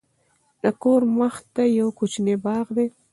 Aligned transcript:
د 0.63 0.65
کور 0.81 1.01
مخته 1.19 1.63
یو 1.79 1.87
کوچنی 1.97 2.35
باغ 2.45 2.65
دی. 2.77 2.87